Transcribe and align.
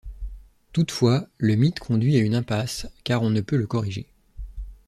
Toutefois, 0.73 1.27
le 1.37 1.53
mythe 1.53 1.77
conduit 1.77 2.17
à 2.17 2.21
une 2.21 2.33
impasse 2.33 2.87
car 3.03 3.21
on 3.21 3.29
ne 3.29 3.39
peut 3.39 3.55
le 3.57 3.67
corriger. 3.67 4.07